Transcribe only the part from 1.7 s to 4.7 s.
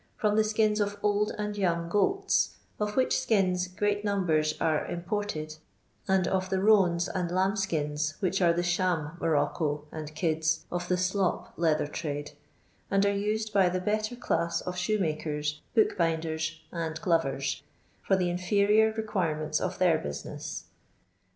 goats, of which skins great numbers